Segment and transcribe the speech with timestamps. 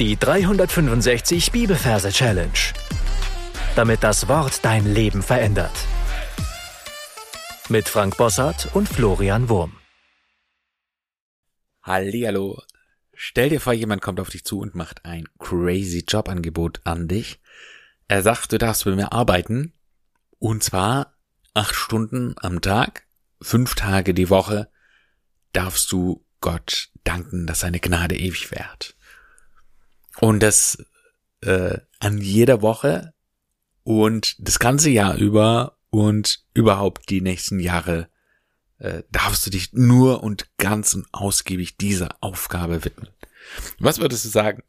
[0.00, 2.50] Die 365 Bibelverse Challenge.
[3.76, 5.70] Damit das Wort dein Leben verändert.
[7.68, 9.76] Mit Frank Bossart und Florian Wurm.
[11.84, 12.60] Hallihallo.
[13.12, 17.40] Stell dir vor, jemand kommt auf dich zu und macht ein crazy Jobangebot an dich.
[18.08, 19.74] Er sagt, du darfst bei mir arbeiten.
[20.40, 21.14] Und zwar
[21.54, 23.06] acht Stunden am Tag,
[23.40, 24.68] fünf Tage die Woche
[25.52, 28.96] darfst du Gott danken, dass seine Gnade ewig währt.
[30.20, 30.78] Und das
[31.42, 33.12] äh, an jeder Woche
[33.82, 38.08] und das ganze Jahr über und überhaupt die nächsten Jahre
[38.78, 43.10] äh, darfst du dich nur und ganz und ausgiebig dieser Aufgabe widmen.
[43.78, 44.62] Was würdest du sagen?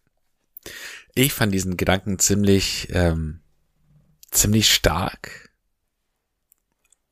[1.13, 3.41] Ich fand diesen Gedanken ziemlich ähm,
[4.31, 5.49] ziemlich stark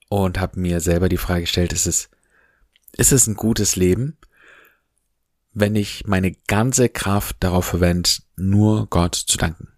[0.10, 2.10] und habe mir selber die Frage gestellt, ist es
[2.96, 4.18] ist es ein gutes Leben?
[5.54, 9.70] Wenn ich meine ganze Kraft darauf verwende, nur Gott zu danken.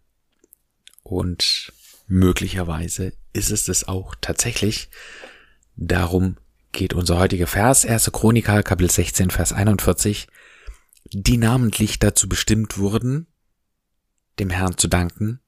[1.04, 1.74] Und
[2.08, 4.90] möglicherweise ist es das auch tatsächlich.
[5.76, 6.38] Darum
[6.72, 8.12] geht unser heutiger Vers, 1.
[8.12, 10.27] Chroniker, Kapitel 16, Vers 41,
[11.12, 13.27] die namentlich dazu bestimmt wurden,
[14.40, 15.40] dem Herrn zu danken,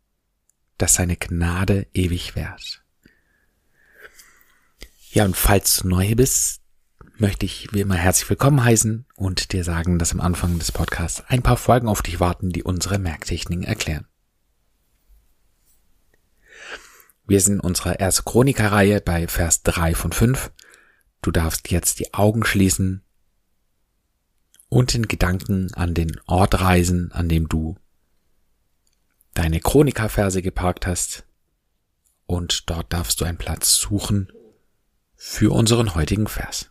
[0.77, 2.83] dass seine Gnade ewig währt.
[5.11, 6.61] Ja, und falls du neu bist,
[7.19, 11.23] möchte ich wie immer herzlich willkommen heißen und dir sagen, dass am Anfang des Podcasts
[11.27, 14.07] ein paar Folgen auf dich warten, die unsere Merktechniken erklären.
[17.25, 20.51] Wir sind in unserer erste Chronikerreihe bei Vers 3 von 5.
[21.21, 23.03] Du darfst jetzt die Augen schließen
[24.69, 27.77] und in Gedanken an den Ort reisen, an dem du
[29.33, 31.25] deine Chronikerverse geparkt hast.
[32.25, 34.31] Und dort darfst du einen Platz suchen
[35.15, 36.69] für unseren heutigen Vers.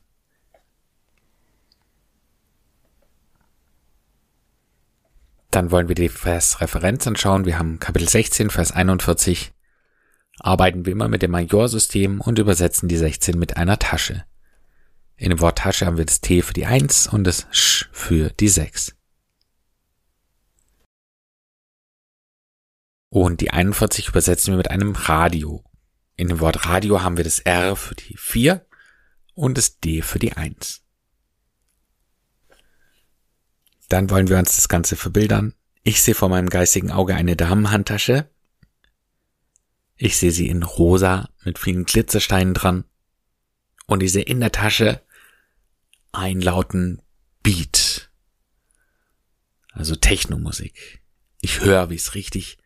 [5.56, 7.46] Dann wollen wir die Versreferenz anschauen.
[7.46, 9.54] Wir haben Kapitel 16, Vers 41.
[10.38, 14.26] Arbeiten wir immer mit dem Majorsystem und übersetzen die 16 mit einer Tasche.
[15.16, 18.28] In dem Wort Tasche haben wir das T für die 1 und das Sch für
[18.28, 18.96] die 6.
[23.08, 25.64] Und die 41 übersetzen wir mit einem Radio.
[26.16, 28.66] In dem Wort Radio haben wir das R für die 4
[29.32, 30.85] und das D für die 1.
[33.88, 35.54] Dann wollen wir uns das Ganze verbildern.
[35.82, 38.28] Ich sehe vor meinem geistigen Auge eine Damenhandtasche.
[39.96, 42.84] Ich sehe sie in rosa mit vielen Glitzersteinen dran.
[43.86, 45.02] Und ich sehe in der Tasche
[46.12, 47.02] einen lauten
[47.42, 48.10] Beat.
[49.70, 51.02] Also Technomusik.
[51.40, 52.58] Ich höre, wie es richtig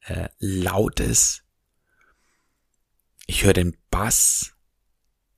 [0.00, 1.44] äh, laut ist.
[3.26, 4.54] Ich höre den Bass.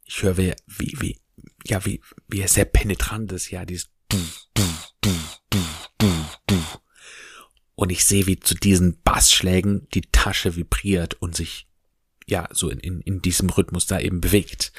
[0.04, 1.20] Ich höre, wie, wie, wie,
[1.64, 3.90] ja, wie, wie er sehr penetrant ist, ja, dieses
[7.78, 11.68] und ich sehe, wie zu diesen Bassschlägen die Tasche vibriert und sich
[12.26, 14.72] ja so in, in, in diesem Rhythmus da eben bewegt.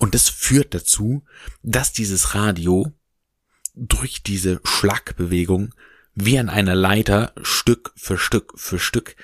[0.00, 1.22] Und das führt dazu,
[1.62, 2.92] dass dieses Radio
[3.76, 5.76] durch diese Schlagbewegung
[6.16, 9.14] wie an einer Leiter Stück für Stück für Stück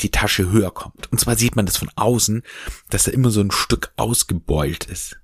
[0.00, 1.06] die Tasche höher kommt.
[1.12, 2.42] Und zwar sieht man das von außen,
[2.90, 5.20] dass er immer so ein Stück ausgebeult ist.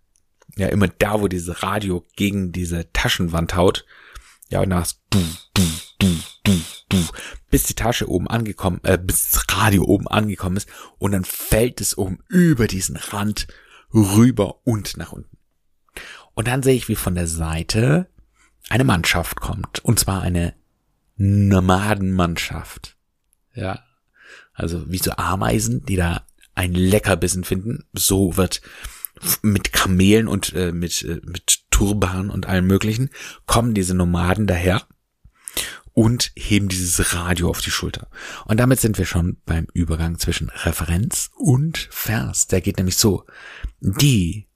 [0.54, 3.84] Ja, immer da, wo dieses Radio gegen diese Taschenwand haut.
[4.48, 5.18] Ja, und dann du,
[5.54, 5.62] du,
[5.98, 6.06] du,
[6.44, 6.60] du, du,
[7.52, 10.68] bis die Tasche oben angekommen, äh, bis das Radio oben angekommen ist
[10.98, 13.46] und dann fällt es oben über diesen Rand
[13.92, 15.36] rüber und nach unten.
[16.34, 18.08] Und dann sehe ich, wie von der Seite
[18.70, 19.84] eine Mannschaft kommt.
[19.84, 20.54] Und zwar eine
[21.16, 22.96] Nomadenmannschaft.
[23.54, 23.80] Ja.
[24.54, 27.84] Also wie so Ameisen, die da ein Leckerbissen finden.
[27.92, 28.62] So wird
[29.42, 33.10] mit Kamelen und äh, mit, äh, mit Turban und allem möglichen,
[33.44, 34.86] kommen diese Nomaden daher
[35.94, 38.08] und heben dieses Radio auf die Schulter.
[38.46, 42.46] Und damit sind wir schon beim Übergang zwischen Referenz und Vers.
[42.46, 43.24] Der geht nämlich so.
[43.80, 44.48] Die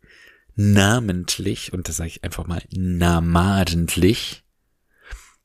[0.54, 4.44] namentlich, und das sage ich einfach mal namadentlich,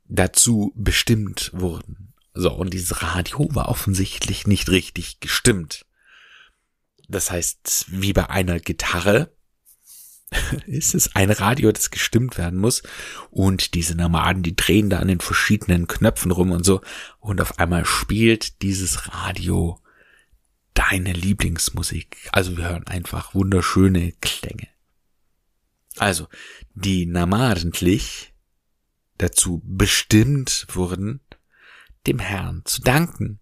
[0.08, 2.14] dazu bestimmt wurden.
[2.34, 5.86] So, und dieses Radio war offensichtlich nicht richtig gestimmt.
[7.10, 9.34] Das heißt, wie bei einer Gitarre
[10.66, 12.84] ist es ein Radio, das gestimmt werden muss.
[13.30, 16.82] Und diese Nomaden, die drehen da an den verschiedenen Knöpfen rum und so.
[17.20, 19.80] Und auf einmal spielt dieses Radio
[20.74, 22.30] deine Lieblingsmusik.
[22.32, 24.68] Also wir hören einfach wunderschöne Klänge.
[25.98, 26.28] Also,
[26.74, 28.34] die namentlich
[29.18, 31.20] dazu bestimmt wurden,
[32.08, 33.40] dem Herrn zu danken.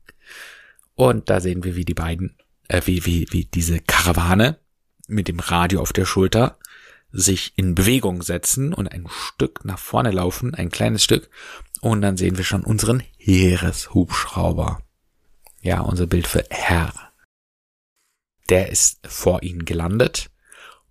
[0.96, 2.36] Und da sehen wir, wie die beiden
[2.70, 4.60] äh, wie, wie, wie diese Karawane
[5.08, 6.58] mit dem Radio auf der Schulter
[7.12, 11.30] sich in Bewegung setzen und ein Stück nach vorne laufen, ein kleines Stück,
[11.82, 14.84] und dann sehen wir schon unseren Heereshubschrauber.
[15.62, 16.94] Ja, unser Bild für Herr.
[18.50, 20.32] Der ist vor ihnen gelandet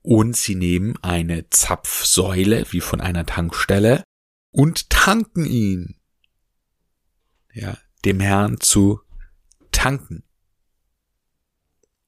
[0.03, 4.05] und sie nehmen eine Zapfsäule wie von einer Tankstelle
[4.51, 5.97] und tanken ihn.
[7.53, 9.01] Ja, dem Herrn zu
[9.73, 10.23] tanken.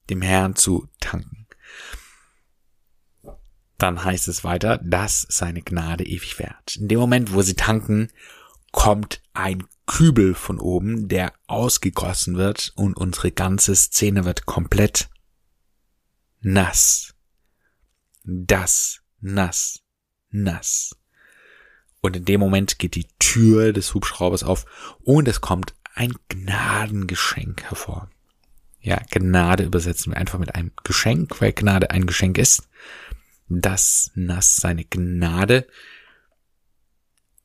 [0.09, 1.40] Dem Herrn zu tanken.
[3.81, 6.75] Dann heißt es weiter, dass seine Gnade ewig währt.
[6.75, 8.09] In dem Moment, wo sie tanken,
[8.71, 15.09] kommt ein Kübel von oben, der ausgegossen wird und unsere ganze Szene wird komplett
[16.41, 17.15] nass.
[18.23, 19.79] Das nass,
[20.29, 20.95] nass.
[22.01, 24.65] Und in dem Moment geht die Tür des Hubschraubers auf
[25.03, 28.11] und es kommt ein Gnadengeschenk hervor.
[28.79, 32.67] Ja, Gnade übersetzen wir einfach mit einem Geschenk, weil Gnade ein Geschenk ist.
[33.59, 35.67] Das nass seine Gnade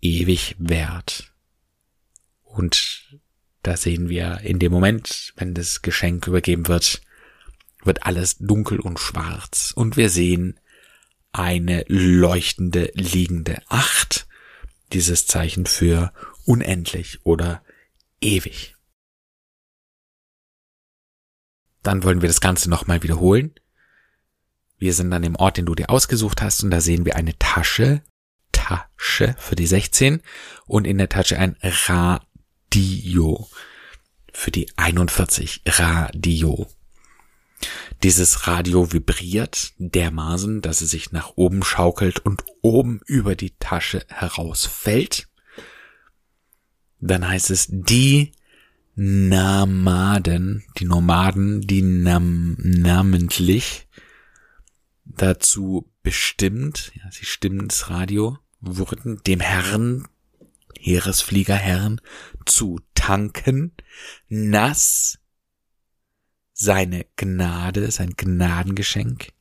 [0.01, 1.33] ewig währt.
[2.45, 3.19] Und
[3.63, 7.03] da sehen wir in dem Moment, wenn das Geschenk übergeben wird,
[7.83, 10.61] wird alles dunkel und schwarz und wir sehen
[11.33, 14.29] eine leuchtende liegende Acht,
[14.93, 16.13] dieses Zeichen für
[16.45, 17.65] unendlich oder
[18.21, 18.77] ewig.
[21.83, 23.55] Dann wollen wir das Ganze nochmal wiederholen.
[24.79, 27.39] Wir sind dann im Ort, den du dir ausgesucht hast, und da sehen wir eine
[27.39, 28.03] Tasche,
[28.53, 30.21] Tasche für die 16
[30.67, 33.49] und in der Tasche ein Radio
[34.33, 36.67] für die 41 Radio.
[38.03, 44.05] Dieses Radio vibriert dermaßen, dass es sich nach oben schaukelt und oben über die Tasche
[44.09, 45.29] herausfällt.
[47.01, 48.33] Dann heißt es die
[48.95, 53.86] Namaden, die Nomaden, die nam namentlich
[55.17, 60.07] dazu bestimmt, ja, sie stimmen das Radio, wurden dem Herrn,
[60.79, 62.01] Heeresfliegerherrn,
[62.45, 63.73] zu tanken,
[64.29, 65.19] nass
[66.53, 69.33] seine Gnade, sein Gnadengeschenk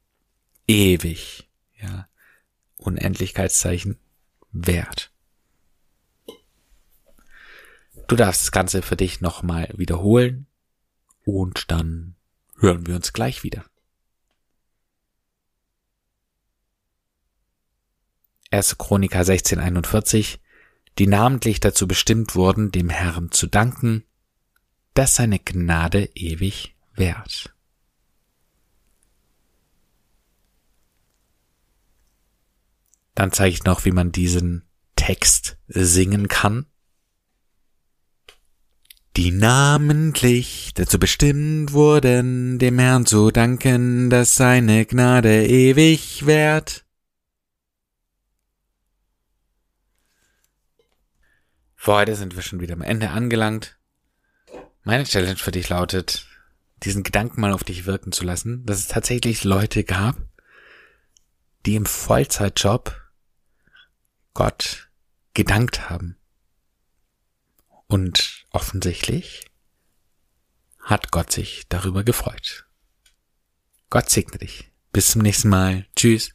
[0.67, 1.49] ewig,
[1.79, 2.07] ja,
[2.77, 3.97] Unendlichkeitszeichen
[4.51, 5.11] wert.
[8.07, 10.47] Du darfst das Ganze für dich nochmal wiederholen
[11.23, 12.15] und dann
[12.57, 13.65] hören wir uns gleich wieder.
[18.55, 18.77] 1.
[18.77, 20.39] Chroniker 1641,
[20.97, 24.05] die namentlich dazu bestimmt wurden, dem Herrn zu danken,
[24.93, 27.53] dass seine Gnade ewig wert.
[33.13, 34.63] Dann zeige ich noch, wie man diesen
[34.95, 36.65] Text singen kann.
[39.17, 46.84] Die namentlich dazu bestimmt wurden, dem Herrn zu danken, dass seine Gnade ewig währt.
[51.85, 53.77] Für heute sind wir schon wieder am Ende angelangt.
[54.81, 56.25] Meine Challenge für dich lautet,
[56.77, 60.17] diesen Gedanken mal auf dich wirken zu lassen, dass es tatsächlich Leute gab,
[61.67, 62.99] die im Vollzeitjob
[64.33, 64.89] Gott
[65.35, 66.17] gedankt haben.
[67.85, 69.45] Und offensichtlich
[70.79, 72.65] hat Gott sich darüber gefreut.
[73.91, 74.71] Gott segne dich.
[74.91, 75.85] Bis zum nächsten Mal.
[75.95, 76.34] Tschüss.